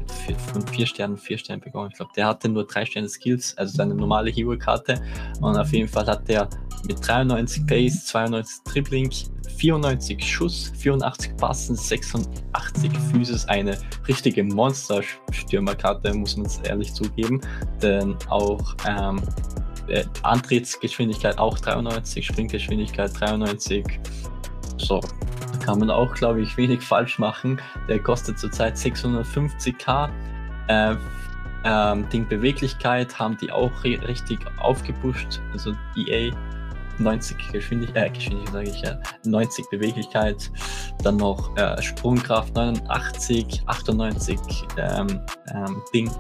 [0.52, 1.90] von vier Sternen, vier Sternen bekommen.
[1.92, 5.02] Ich glaube, der hatte nur drei Sterne Skills, also seine normale Hero-Karte.
[5.40, 6.50] Und auf jeden Fall hat der
[6.86, 9.12] mit 93 Pace, 92 Dribbling,
[9.58, 17.42] 94 Schuss, 84 Passen, 86 Physis, eine richtige Monster-Stürmerkarte, muss man ehrlich zugeben.
[17.82, 19.22] Denn auch ähm,
[19.88, 23.86] äh, Antrittsgeschwindigkeit auch 93, Springgeschwindigkeit 93.
[24.78, 27.60] So, da kann man auch, glaube ich, wenig falsch machen.
[27.90, 30.10] Der kostet zurzeit 650k.
[30.68, 30.96] Äh,
[31.64, 35.42] ähm, Ding Beweglichkeit haben die auch richtig aufgepusht.
[35.52, 36.32] Also EA
[37.00, 40.52] 90 Geschwindigkeit, äh, Geschwindigkeit sage ich ja, 90 Beweglichkeit,
[41.04, 44.40] dann noch äh, Sprungkraft 89, 98
[44.78, 45.22] ähm,
[45.54, 46.12] ähm, Ding,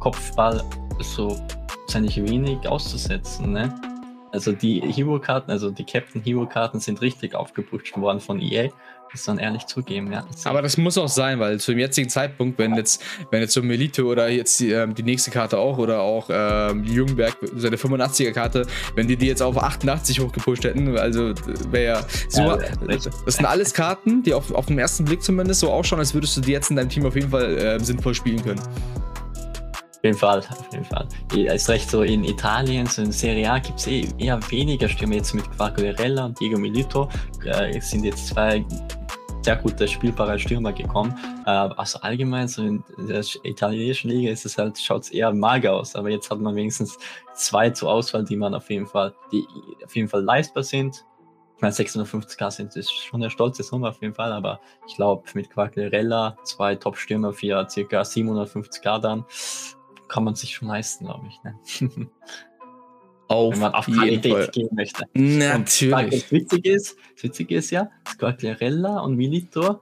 [0.00, 0.62] Kopfball,
[1.00, 1.36] so
[1.94, 3.74] eigentlich wenig auszusetzen, ne?
[4.32, 8.68] Also die Hero-Karten, also die Captain Hero-Karten sind richtig aufgepusht worden von EA.
[9.12, 10.26] Muss man ehrlich zugeben, ja.
[10.44, 13.62] Aber das muss auch sein, weil zu dem jetzigen Zeitpunkt, wenn jetzt, wenn jetzt so
[13.62, 18.32] Melite oder jetzt die, ähm, die nächste Karte auch oder auch ähm, Jungberg, seine 85er
[18.32, 21.32] Karte, wenn die die jetzt auf 88 hochgepusht hätten, also
[21.70, 22.42] wäre ja so.
[22.42, 26.12] Ja, das sind alles Karten, die auf, auf den ersten Blick zumindest so ausschauen, als
[26.12, 28.60] würdest du die jetzt in deinem Team auf jeden Fall äh, sinnvoll spielen können
[30.06, 31.06] jeden Fall, auf jeden Fall.
[31.34, 35.14] Ist recht so in Italien, so in Serie A gibt es eh eher weniger Stürmer.
[35.14, 37.08] Jetzt mit Quagliarella und Diego Milito
[37.44, 38.64] äh, sind jetzt zwei
[39.46, 41.16] sehr gute spielbare Stürmer gekommen.
[41.46, 45.72] Äh, also allgemein so in der italienischen Liga ist es halt, schaut es eher mager
[45.72, 46.98] aus, aber jetzt hat man wenigstens
[47.32, 49.46] zwei zur Auswahl, die man auf jeden Fall, die
[49.84, 51.04] auf jeden Fall leistbar sind.
[51.54, 55.22] Ich meine, 650k sind ist schon eine stolze Summe auf jeden Fall, aber ich glaube,
[55.34, 58.00] mit Quagliarella, zwei Top-Stürmer für ca.
[58.02, 59.24] 750k dann,
[60.08, 61.40] kann man sich schon leisten, glaube ich.
[61.44, 62.08] Ne?
[63.28, 64.48] Auf Wenn man auf Qualität Fall.
[64.48, 65.04] gehen möchte.
[65.14, 66.22] Natürlich.
[66.22, 69.80] das Witzige ist, das Witzige ist ja, Squagliarella und Milito,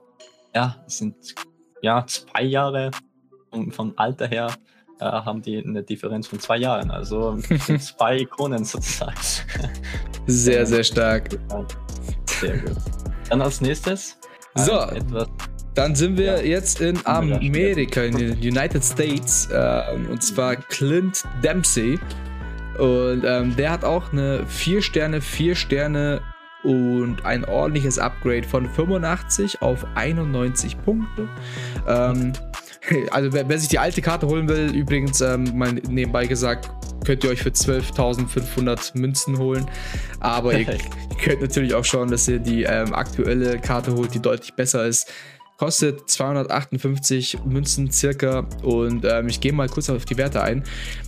[0.53, 1.15] ja, sind
[1.81, 2.91] ja zwei Jahre
[3.51, 4.47] von, von Alter her
[4.99, 6.89] äh, haben die eine Differenz von zwei Jahren.
[6.89, 7.37] Also
[7.79, 9.15] zwei Ikonen sozusagen.
[10.25, 11.29] Sehr, sehr stark.
[12.25, 12.77] Sehr gut.
[13.29, 14.17] Dann als nächstes.
[14.55, 15.27] So, etwas
[15.75, 16.57] dann sind wir ja.
[16.57, 19.49] jetzt in Amerika, in den United States.
[19.51, 21.99] Ähm, und zwar Clint Dempsey.
[22.77, 26.21] Und ähm, der hat auch eine 4 Sterne, 4 Sterne
[26.63, 31.29] und ein ordentliches Upgrade von 85 auf 91 Punkte.
[31.87, 32.33] Ähm,
[33.11, 36.69] also wer, wer, sich die alte Karte holen will, übrigens ähm, mal nebenbei gesagt,
[37.05, 39.69] könnt ihr euch für 12.500 Münzen holen.
[40.19, 40.65] Aber ihr,
[41.23, 45.11] könnt natürlich auch schauen, dass ihr die ähm, aktuelle Karte holt, die deutlich besser ist.
[45.57, 50.63] Kostet 258 Münzen circa und ähm, ich gehe mal kurz auf die Werte ein.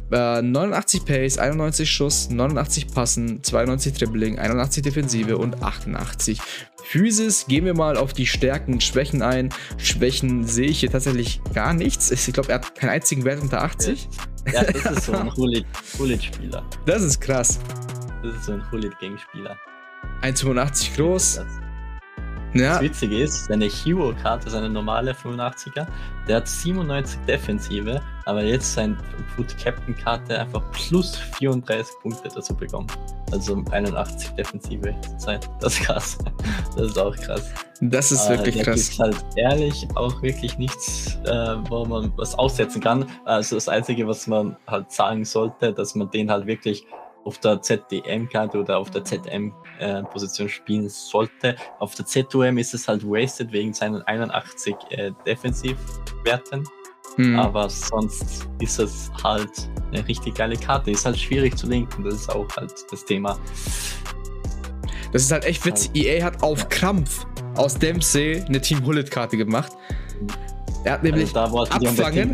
[0.10, 6.40] Äh, 89 Pace, 91 Schuss, 89 Passen, 92 Dribbling, 81 Defensive und 88
[6.84, 7.46] Physis.
[7.48, 9.50] Gehen wir mal auf die Stärken und Schwächen ein.
[9.78, 12.10] Schwächen sehe ich hier tatsächlich gar nichts.
[12.12, 14.08] Ich glaube, er hat keinen einzigen Wert unter 80.
[14.54, 16.64] Ja, das ist so ein Hulit-Spieler.
[16.86, 17.60] Das ist krass.
[18.24, 19.58] Das ist so ein Hulit-Gang-Spieler.
[20.22, 21.42] 1,85 groß.
[22.54, 22.74] Ja.
[22.74, 25.88] Das Witzige ist, seine Hero-Karte, seine normale 85er,
[26.28, 28.98] der hat 97 Defensive, aber jetzt sein
[29.36, 32.88] Food Captain-Karte einfach plus 34 Punkte dazu bekommen.
[33.32, 35.50] Also 81 Defensive Zeit.
[35.60, 36.18] Das ist krass.
[36.76, 37.52] Das ist auch krass.
[37.82, 38.80] Das ist wirklich äh, krass.
[38.80, 43.06] Ist halt ehrlich auch wirklich nichts, äh, wo man was aussetzen kann.
[43.26, 46.86] Also das Einzige, was man halt sagen sollte, dass man den halt wirklich
[47.28, 51.58] auf der ZDM-Karte oder auf der ZM-Position äh, spielen sollte.
[51.80, 56.64] Auf der ZUM ist es halt wasted wegen seinen 81 äh, Defensivwerten.
[57.18, 57.38] Mhm.
[57.38, 60.92] Aber sonst ist es halt eine richtig geile Karte.
[60.92, 63.38] Ist halt schwierig zu linken, das ist auch halt das Thema.
[65.12, 65.92] Das ist halt echt witzig.
[65.96, 66.06] Halt.
[66.06, 69.74] EA hat auf Krampf aus Dempsey eine Team Hullet-Karte gemacht.
[70.86, 72.34] Er hat nämlich also abfangen,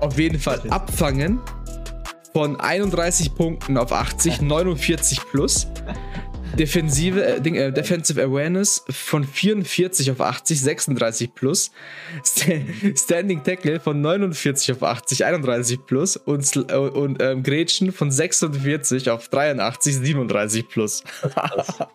[0.00, 1.40] auf jeden Fall abfangen
[2.36, 5.68] von 31 Punkten auf 80, 49 plus.
[6.58, 11.70] Defensive, äh, Ding, äh, Defensive Awareness von 44 auf 80, 36 plus.
[12.22, 12.50] St
[12.94, 16.18] Standing Tackle von 49 auf 80, 31 plus.
[16.18, 21.04] Und, äh, und ähm, Gretchen von 46 auf 83, 37 plus.
[21.22, 21.88] Das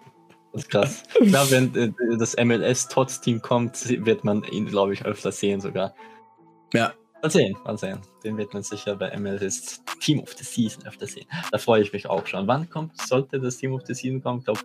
[0.54, 1.04] ist krass.
[1.22, 5.94] Glaube, wenn äh, das MLS-Tots-Team kommt, wird man ihn, glaube ich, öfter sehen sogar.
[6.74, 6.96] Ja.
[7.22, 8.00] Mal sehen, mal sehen.
[8.24, 11.28] Den wird man sicher bei MLS Team of the Season öfter sehen.
[11.52, 12.48] Da freue ich mich auch schon.
[12.48, 14.40] Wann kommt, sollte das Team of the Season kommen?
[14.40, 14.62] Ich glaube,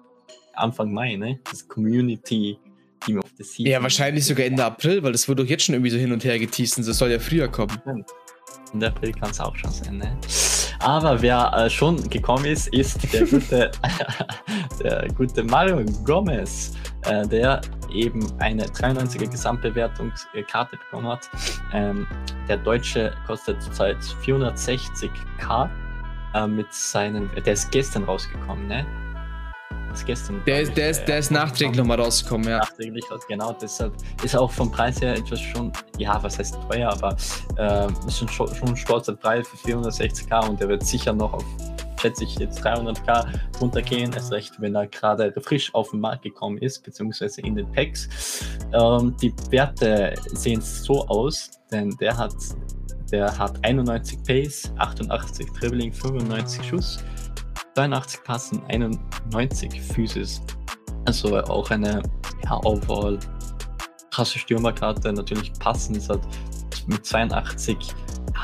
[0.55, 1.39] Anfang Mai, ne?
[1.51, 2.59] Das Community
[3.05, 3.67] Team of the Season.
[3.67, 6.25] Ja, wahrscheinlich sogar Ende April, weil das wird doch jetzt schon irgendwie so hin und
[6.25, 7.79] her geteased und das soll ja früher kommen.
[8.73, 10.17] Ende April kann es auch schon sein, ne?
[10.81, 13.71] Aber wer äh, schon gekommen ist, ist der gute,
[14.83, 17.61] der gute Mario Gomez, äh, der
[17.97, 21.31] eben eine 93er Gesamtbewertungskarte bekommen hat.
[21.73, 22.07] Ähm,
[22.49, 25.69] der Deutsche kostet zurzeit 460k
[26.35, 28.87] äh, mit seinen, der ist gestern rausgekommen, ne?
[29.97, 30.43] ist gestern.
[30.47, 32.59] Der ist, der ist, der ist nachträglich nochmal rausgekommen, ja.
[32.59, 33.53] Nachträglich, genau.
[33.61, 37.17] Deshalb ist auch vom Preis her etwas schon, ja, was heißt teuer, aber
[37.57, 41.45] äh, ist schon, schon ein stolzer Preis für 460k und der wird sicher noch auf,
[42.01, 43.27] schätze ich, jetzt 300k
[43.61, 44.13] runtergehen.
[44.13, 48.09] Erst recht, wenn er gerade frisch auf den Markt gekommen ist, beziehungsweise in den Packs.
[48.73, 52.35] Ähm, die Werte sehen so aus, denn der hat
[53.11, 56.99] der hat 91 Pace, 88 Dribbling, 95 Schuss,
[57.75, 60.43] 82 Passen, 91 Physis.
[61.05, 62.03] Also auch eine
[62.45, 63.19] ja, overall
[64.11, 65.13] krasse Stürmerkarte.
[65.13, 66.23] Natürlich passen ist halt
[66.89, 67.95] mit 82, ja,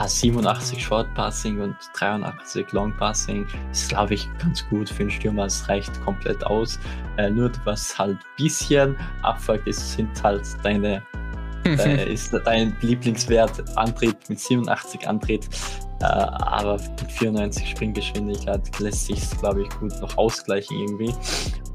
[0.00, 3.46] 87 Short Passing und 83 Long Passing.
[3.70, 5.46] Ist glaube ich ganz gut für einen Stürmer.
[5.46, 6.78] Es reicht komplett aus.
[7.16, 11.02] Äh, nur was halt ein bisschen abfuckt ist, sind halt deine
[11.64, 19.30] äh, ist dein Lieblingswert Antrieb mit 87 Antrieb äh, aber mit 94 Springgeschwindigkeit lässt sich
[19.38, 21.14] glaube ich, gut noch ausgleichen irgendwie.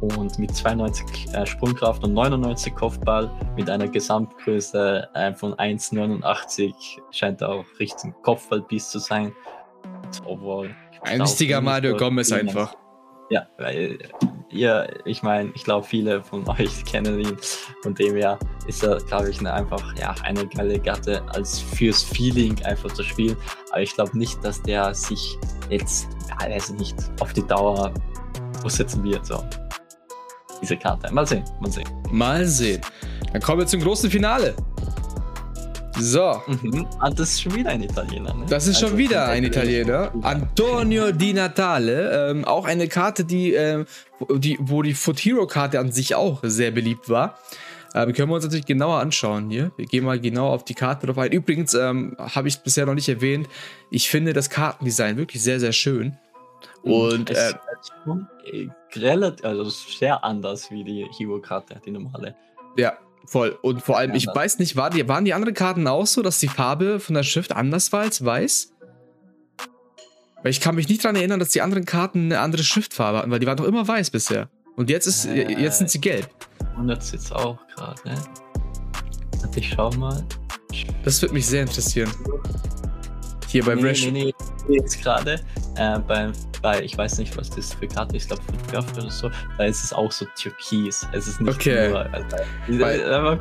[0.01, 6.73] Und mit 92 äh, Sprungkraft und 99 Kopfball mit einer Gesamtgröße äh, von 1,89
[7.11, 9.33] scheint er auch richtig Kopfballbiss zu sein.
[10.25, 12.75] Overall, Ein richtiger Mario Gomez einfach.
[13.29, 13.97] Ja, weil
[14.57, 17.37] ihr, ich meine, ich glaube, viele von euch kennen ihn.
[17.81, 22.03] Von dem her ist er, glaube ich, eine, einfach ja, eine geile Gatte als fürs
[22.03, 23.37] Feeling einfach zu spielen.
[23.71, 25.37] Aber ich glaube nicht, dass der sich
[25.69, 27.93] jetzt, ja, also nicht auf die Dauer
[28.61, 29.25] durchsetzen wird.
[29.25, 29.43] So.
[30.61, 31.13] Diese Karte.
[31.13, 31.87] Mal sehen, mal sehen.
[32.11, 32.81] Mal sehen.
[33.31, 34.55] Dann kommen wir zum großen Finale.
[35.99, 36.41] So.
[36.47, 36.85] Mhm.
[36.99, 38.33] Ah, das ist schon wieder ein Italiener.
[38.33, 38.45] Ne?
[38.49, 40.11] Das ist also schon wieder ein Italiener.
[40.21, 42.29] Antonio Di Natale.
[42.31, 43.85] Ähm, auch eine Karte, die, äh,
[44.29, 47.37] die, wo die Foot Hero Karte an sich auch sehr beliebt war.
[47.95, 49.71] Ähm, können wir uns natürlich genauer anschauen hier.
[49.77, 51.31] Wir gehen mal genau auf die Karte drauf ein.
[51.31, 53.47] Übrigens ähm, habe ich bisher noch nicht erwähnt.
[53.89, 56.17] Ich finde das Kartendesign wirklich sehr, sehr schön.
[56.83, 56.91] Mhm.
[56.91, 58.27] Und es äh, ist schon
[58.95, 62.35] relativ, also sehr anders wie die Hero-Karte, die normale.
[62.75, 63.57] Ja, Voll.
[63.61, 66.39] Und vor allem, ich weiß nicht, war die, waren die anderen Karten auch so, dass
[66.39, 68.71] die Farbe von der Schrift anders war als weiß?
[70.43, 73.31] Weil ich kann mich nicht daran erinnern, dass die anderen Karten eine andere Schriftfarbe hatten,
[73.31, 74.49] weil die waren doch immer weiß bisher.
[74.77, 76.29] Und jetzt ist, äh, jetzt sind sie gelb.
[76.77, 78.15] Und jetzt jetzt auch gerade, ne?
[79.55, 80.23] Ich schau mal.
[81.03, 82.11] Das würde mich sehr interessieren.
[83.47, 84.11] Hier bei nee, Nee,
[84.67, 85.41] nee, jetzt gerade
[85.75, 86.31] äh, bei,
[86.67, 89.63] bei, ich weiß nicht, was das für Karte ist, ich glaube Footcraft oder so, da
[89.63, 91.07] ist es auch so türkis.
[91.13, 91.87] Es ist nicht okay.
[91.87, 92.13] nur.
[92.13, 92.27] Also,
[92.67, 93.37] weil, äh,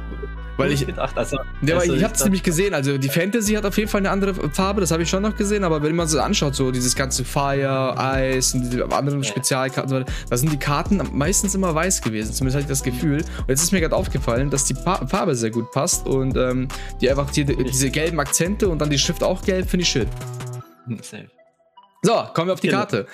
[0.57, 2.73] weil ich gedacht, also, ja, also ich habe es nämlich gesehen.
[2.73, 5.35] Also die Fantasy hat auf jeden Fall eine andere Farbe, das habe ich schon noch
[5.35, 5.65] gesehen.
[5.65, 9.29] Aber wenn man so anschaut, so dieses ganze Fire, Eis und die anderen ja.
[9.29, 12.33] Spezialkarten, da sind die Karten meistens immer weiß gewesen.
[12.33, 13.23] Zumindest hatte ich das Gefühl.
[13.23, 16.69] Und jetzt ist mir gerade aufgefallen, dass die Farbe sehr gut passt und ähm,
[17.01, 20.07] die einfach die, diese gelben Akzente und dann die Schrift auch gelb finde ich schön.
[21.03, 21.36] Safe.
[22.07, 22.87] So, kommen wir auf die genau.
[22.87, 23.07] Karte.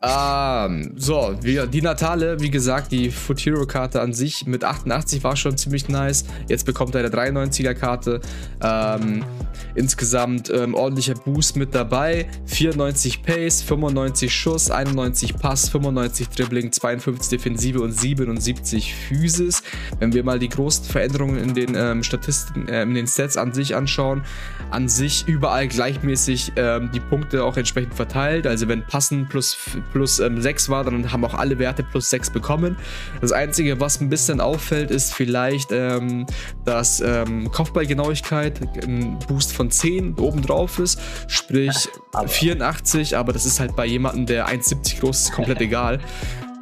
[0.00, 5.58] ähm, so, wir, die Natale, wie gesagt, die Futuro-Karte an sich mit 88 war schon
[5.58, 6.24] ziemlich nice.
[6.48, 8.22] Jetzt bekommt er eine 93er-Karte.
[8.62, 9.26] Ähm,
[9.74, 12.30] insgesamt ähm, ordentlicher Boost mit dabei.
[12.46, 19.62] 94 Pace, 95 Schuss, 91 Pass, 95 Dribbling, 52 Defensive und 77 Physis.
[19.98, 23.52] Wenn wir mal die großen Veränderungen in den ähm, Statistiken, äh, in den Stats an
[23.52, 24.24] sich anschauen,
[24.70, 28.46] an sich überall gleichmäßig ähm, die Punkte auch entsprechend verteilt verteilt.
[28.46, 29.56] Also wenn Passen plus,
[29.92, 32.76] plus ähm, 6 war, dann haben auch alle Werte plus 6 bekommen.
[33.20, 36.26] Das Einzige, was ein bisschen auffällt, ist vielleicht, ähm,
[36.64, 41.00] dass ähm, Kopfballgenauigkeit ein Boost von 10 oben drauf ist.
[41.28, 46.00] Sprich aber 84, aber das ist halt bei jemandem, der 1,70 groß ist, komplett egal.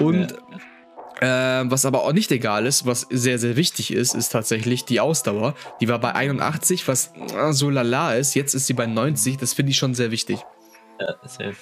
[0.01, 0.35] Und
[1.21, 5.01] äh, was aber auch nicht egal ist, was sehr, sehr wichtig ist, ist tatsächlich die
[5.01, 5.55] Ausdauer.
[5.81, 8.35] Die war bei 81, was äh, so lala ist.
[8.35, 9.37] Jetzt ist sie bei 90.
[9.37, 10.39] Das finde ich schon sehr wichtig.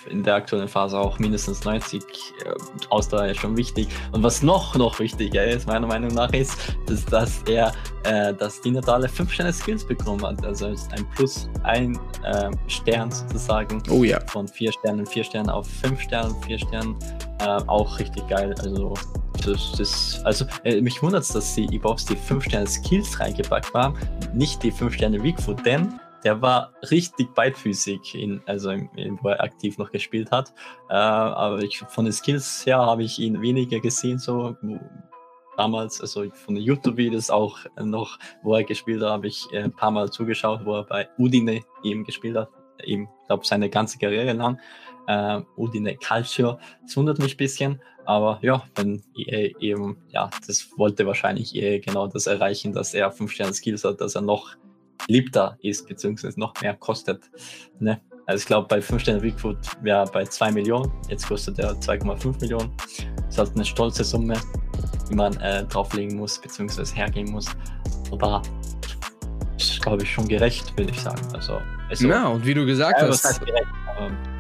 [0.09, 2.55] In der aktuellen Phase auch mindestens 90 äh,
[2.88, 3.88] Ausdauer ist schon wichtig.
[4.12, 6.57] Und was noch, noch wichtiger ist, meiner Meinung nach, ist,
[6.88, 7.72] ist dass er
[8.05, 10.44] äh, das die Natale 5 Sterne Skills bekommen hat.
[10.44, 13.83] Also ist ein Plus ein äh, Stern sozusagen.
[13.90, 14.20] Oh ja.
[14.29, 16.96] Von 4 Sternen, 4 Sternen auf 5 Sternen, 4 Sternen.
[17.40, 18.55] Äh, auch richtig geil.
[18.61, 18.94] Also
[19.44, 23.72] das, das, also äh, mich wundert es, dass sie überhaupt die 5 Sterne Skills reingepackt
[23.75, 23.96] haben,
[24.35, 29.28] nicht die 5 Sterne Weakfoot, denn der war richtig beidfüßig, in, also in, in, wo
[29.28, 30.52] er aktiv noch gespielt hat.
[30.90, 34.56] Äh, aber ich, von den Skills her habe ich ihn weniger gesehen, so
[35.56, 39.92] damals, also von den YouTube-Videos auch noch, wo er gespielt hat, habe ich ein paar
[39.92, 42.48] Mal zugeschaut, wo er bei Udine eben gespielt hat,
[42.82, 44.58] eben, glaube seine ganze Karriere lang.
[45.06, 50.76] Äh, Udine Calcio, das wundert mich ein bisschen, aber ja, wenn EA eben, ja, das
[50.76, 54.56] wollte wahrscheinlich EA genau das erreichen, dass er 5 Sterne Skills hat, dass er noch
[55.07, 57.31] beliebter ist, beziehungsweise noch mehr kostet.
[57.79, 58.01] Ne?
[58.27, 62.40] Also ich glaube, bei 5 Sterne Bigfoot wäre bei 2 Millionen, jetzt kostet er 2,5
[62.40, 62.73] Millionen.
[63.16, 64.35] Das ist halt eine stolze Summe,
[65.09, 67.47] die man äh, drauflegen muss, beziehungsweise hergeben muss.
[68.11, 68.42] Aber
[69.57, 71.23] ist, glaube ich, schon gerecht, würde ich sagen.
[71.33, 73.66] Also, also, ja, und wie du gesagt ja, hast, gerecht,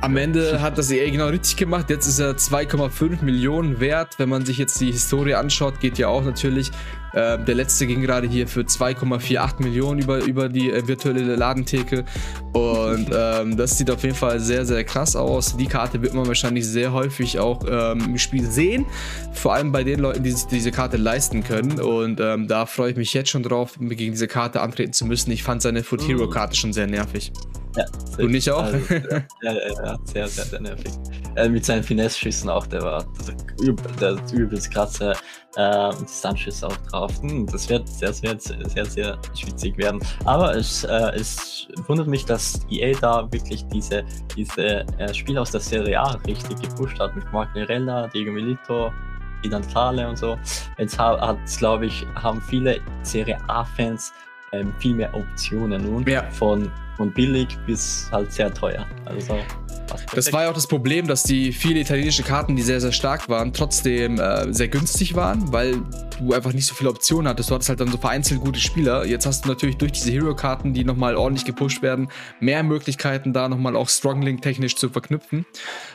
[0.00, 1.88] am Ende hat das EA genau richtig gemacht.
[1.88, 4.18] Jetzt ist er 2,5 Millionen wert.
[4.18, 6.70] Wenn man sich jetzt die Historie anschaut, geht ja auch natürlich.
[7.16, 12.04] Äh, der letzte ging gerade hier für 2,48 Millionen über, über die äh, virtuelle Ladentheke.
[12.52, 15.56] Und ähm, das sieht auf jeden Fall sehr, sehr krass aus.
[15.56, 18.84] Die Karte wird man wahrscheinlich sehr häufig auch ähm, im Spiel sehen.
[19.32, 21.80] Vor allem bei den Leuten, die sich diese Karte leisten können.
[21.80, 25.30] Und ähm, da freue ich mich jetzt schon drauf, gegen diese Karte antreten zu müssen.
[25.30, 27.32] Ich fand seine Foot Hero Karte schon sehr nervig.
[27.76, 27.84] Ja,
[28.16, 28.62] du nicht auch?
[28.62, 30.92] Also, ja, ja, ja, sehr, sehr, sehr nervig.
[31.36, 33.04] Äh, mit seinen Finesse-Schüssen auch, der war
[33.60, 35.00] übel, der übelst krass.
[35.00, 35.14] Äh,
[35.88, 37.12] und die Stunschüsse auch drauf.
[37.22, 40.00] Hm, das wird sehr, sehr, sehr, sehr schwitzig werden.
[40.24, 44.04] Aber es, äh, es wundert mich, dass EA da wirklich diese,
[44.36, 47.14] diese äh, Spiele aus der Serie A richtig gepusht hat.
[47.16, 48.92] Mit Mark Nerella, Diego Milito,
[49.42, 50.38] Idan Tale und so.
[50.78, 54.12] Jetzt hat, glaube ich, haben viele Serie A-Fans
[54.52, 56.22] ähm, viel mehr Optionen nun ja.
[56.30, 58.86] von von billig bis halt sehr teuer.
[59.04, 59.38] Also
[60.14, 63.28] das war ja auch das Problem, dass die viele italienische Karten, die sehr, sehr stark
[63.28, 65.80] waren, trotzdem äh, sehr günstig waren, weil
[66.18, 67.50] du einfach nicht so viele Optionen hattest.
[67.50, 69.04] Du hattest halt dann so vereinzelt gute Spieler.
[69.06, 72.08] Jetzt hast du natürlich durch diese Hero-Karten, die nochmal ordentlich gepusht werden,
[72.40, 75.46] mehr Möglichkeiten da nochmal auch Stronglink-technisch zu verknüpfen.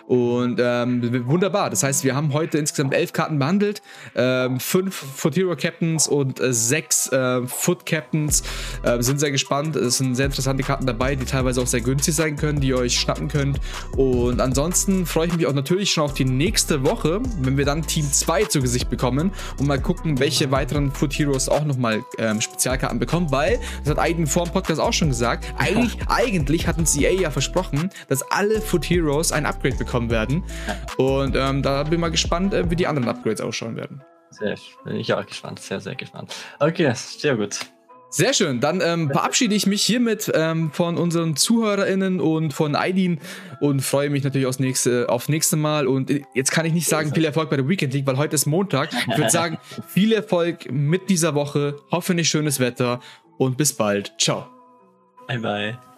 [0.07, 1.69] Und ähm, wunderbar.
[1.69, 3.81] Das heißt, wir haben heute insgesamt elf Karten behandelt.
[4.15, 8.43] Ähm, fünf Foot Hero Captains und äh, sechs äh, Foot Captains.
[8.83, 9.75] Äh, sind sehr gespannt.
[9.75, 12.77] Es sind sehr interessante Karten dabei, die teilweise auch sehr günstig sein können, die ihr
[12.77, 13.59] euch schnappen könnt.
[13.95, 17.81] Und ansonsten freue ich mich auch natürlich schon auf die nächste Woche, wenn wir dann
[17.83, 22.41] Team 2 zu Gesicht bekommen und mal gucken, welche weiteren Foot Heroes auch nochmal ähm,
[22.41, 26.77] Spezialkarten bekommen, weil, das hat Aiden vor dem Podcast auch schon gesagt, eigentlich, eigentlich hat
[26.77, 30.43] uns EA ja versprochen, dass alle Foot Heroes ein Upgrade bekommen werden.
[30.97, 34.01] Und ähm, da bin ich mal gespannt, äh, wie die anderen Upgrades ausschauen werden.
[34.29, 36.33] Sehr, bin ich auch gespannt, sehr, sehr gespannt.
[36.59, 37.59] Okay, sehr gut.
[38.11, 38.59] Sehr schön.
[38.59, 43.19] Dann ähm, verabschiede ich mich hiermit ähm, von unseren ZuhörerInnen und von Aidin
[43.61, 45.87] und freue mich natürlich aufs nächste, aufs nächste Mal.
[45.87, 48.45] Und jetzt kann ich nicht sagen, viel Erfolg bei der Weekend League, weil heute ist
[48.45, 48.89] Montag.
[49.09, 51.77] Ich würde sagen, viel Erfolg mit dieser Woche.
[51.89, 52.99] Hoffentlich schönes Wetter
[53.37, 54.13] und bis bald.
[54.17, 54.45] Ciao.
[55.27, 55.90] Bye, bye.